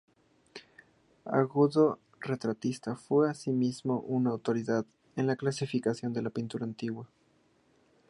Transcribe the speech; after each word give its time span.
Agudo 1.25 1.99
retratista, 2.19 2.95
fue 2.95 3.29
asimismo 3.29 3.99
una 3.99 4.31
autoridad 4.31 4.83
en 5.15 5.27
la 5.27 5.35
clasificación 5.35 6.11
de 6.11 6.23
la 6.23 6.31
pintura 6.31 6.63
antigua. 6.65 7.07